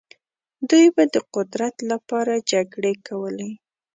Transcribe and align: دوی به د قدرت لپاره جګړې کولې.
دوی 0.69 0.85
به 0.95 1.03
د 1.13 1.15
قدرت 1.35 1.75
لپاره 1.91 2.33
جګړې 2.51 2.93
کولې. 3.07 3.51